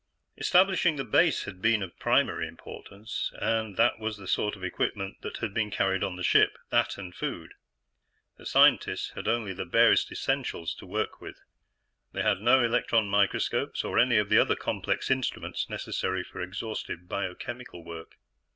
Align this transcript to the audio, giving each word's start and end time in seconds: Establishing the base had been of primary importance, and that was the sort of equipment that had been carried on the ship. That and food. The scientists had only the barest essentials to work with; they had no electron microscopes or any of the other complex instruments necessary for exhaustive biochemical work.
Establishing 0.35 0.95
the 0.95 1.03
base 1.03 1.43
had 1.43 1.61
been 1.61 1.83
of 1.83 1.95
primary 1.99 2.47
importance, 2.47 3.31
and 3.35 3.77
that 3.77 3.99
was 3.99 4.17
the 4.17 4.25
sort 4.27 4.55
of 4.55 4.63
equipment 4.63 5.21
that 5.21 5.37
had 5.37 5.53
been 5.53 5.69
carried 5.69 6.03
on 6.03 6.15
the 6.15 6.23
ship. 6.23 6.57
That 6.71 6.97
and 6.97 7.13
food. 7.13 7.53
The 8.37 8.47
scientists 8.47 9.11
had 9.13 9.27
only 9.27 9.53
the 9.53 9.63
barest 9.63 10.11
essentials 10.11 10.73
to 10.79 10.87
work 10.87 11.21
with; 11.21 11.39
they 12.13 12.23
had 12.23 12.41
no 12.41 12.63
electron 12.63 13.09
microscopes 13.09 13.83
or 13.83 13.99
any 13.99 14.17
of 14.17 14.29
the 14.29 14.39
other 14.39 14.55
complex 14.55 15.11
instruments 15.11 15.69
necessary 15.69 16.23
for 16.23 16.41
exhaustive 16.41 17.07
biochemical 17.07 17.83
work. 17.85 18.15